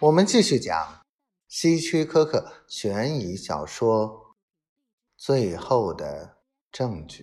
[0.00, 1.06] 我们继续讲
[1.48, 4.08] 希区柯克悬疑小说
[5.16, 6.36] 《最后的
[6.70, 7.22] 证据》。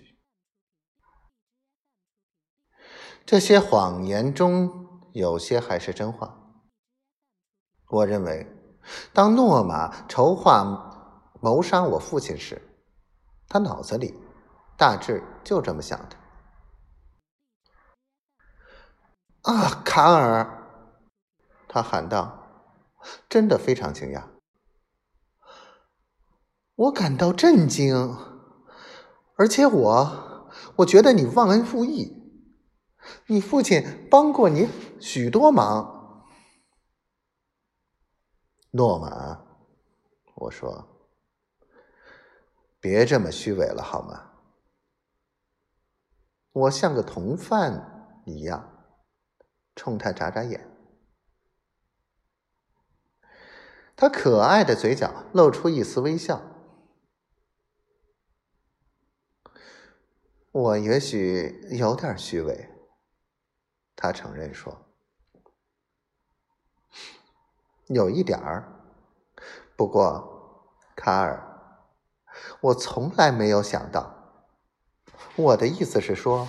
[3.27, 6.35] 这些谎言中有些还是真话。
[7.89, 8.47] 我认为，
[9.13, 10.63] 当诺玛筹划
[11.39, 12.59] 谋杀我父亲时，
[13.47, 14.19] 他脑子里
[14.75, 16.17] 大致就这么想的。
[19.43, 20.63] 啊，卡尔！
[21.67, 22.39] 他喊道。
[23.29, 24.23] 真的非常惊讶，
[26.75, 27.95] 我感到震惊，
[29.35, 32.21] 而且我我觉得你忘恩负义。
[33.27, 34.69] 你父亲帮过你
[34.99, 36.25] 许多忙，
[38.71, 39.41] 诺玛，
[40.35, 40.87] 我说，
[42.79, 44.31] 别这么虚伪了好吗？
[46.53, 48.87] 我像个同犯一样，
[49.75, 50.72] 冲他眨眨眼。
[53.95, 56.41] 他可爱的嘴角露出一丝微笑。
[60.51, 62.69] 我也许有点虚伪，
[63.95, 64.85] 他承认说
[67.87, 68.69] ：“有一点儿。”
[69.75, 71.87] 不过，卡尔，
[72.61, 74.45] 我从来没有想到。
[75.35, 76.47] 我的意思是说，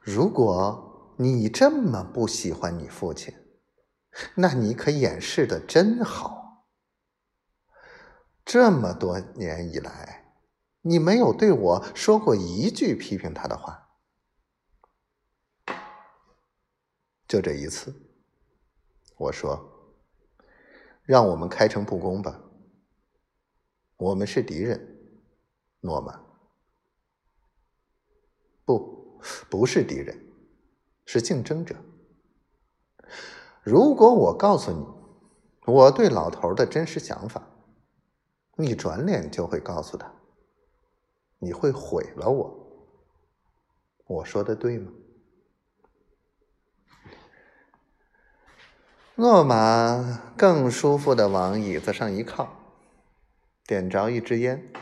[0.00, 3.34] 如果你这么不喜欢你父亲。
[4.36, 6.66] 那你可掩饰的真好。
[8.44, 10.32] 这么多年以来，
[10.82, 13.88] 你没有对我说过一句批评他的话，
[17.26, 17.94] 就这一次。
[19.16, 19.98] 我说
[21.02, 22.40] ：“让我们开诚布公吧。
[23.96, 24.96] 我们是敌人，
[25.80, 26.22] 诺曼。
[28.64, 30.16] 不，不是敌人，
[31.04, 31.74] 是竞争者。”
[33.66, 34.86] 如果我告诉你
[35.66, 37.42] 我对老头的真实想法，
[38.54, 40.08] 你转脸就会告诉他，
[41.40, 42.86] 你会毁了我。
[44.06, 44.92] 我说的对吗？
[49.16, 52.48] 诺玛更舒服的往椅子上一靠，
[53.66, 54.72] 点着一支烟。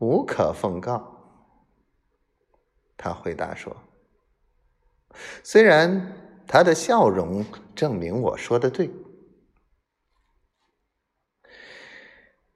[0.00, 1.16] 无可奉告，
[2.96, 3.76] 他回答说。
[5.48, 8.90] 虽然他的笑容证明我说的对，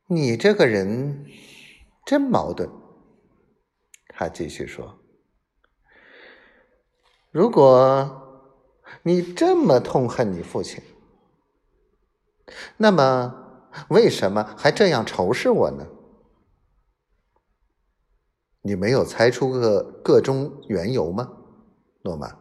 [0.08, 1.24] 你这个人
[2.04, 2.68] 真矛盾。
[4.08, 4.98] 他继续说
[7.30, 8.50] ：“如果
[9.04, 10.82] 你这么痛恨你父亲，
[12.76, 15.86] 那么为什么还这样仇视我呢？
[18.62, 21.30] 你没有猜出个个中缘由吗，
[22.02, 22.36] 诺曼？”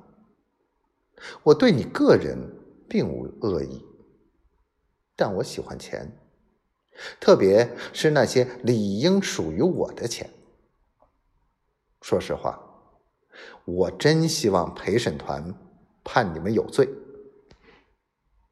[1.44, 2.38] 我对你个人
[2.88, 3.86] 并无恶意，
[5.16, 6.12] 但我喜欢钱，
[7.20, 10.30] 特别是那些理应属于我的钱。
[12.02, 12.60] 说实话，
[13.66, 15.54] 我真希望陪审团
[16.04, 16.90] 判你们有罪。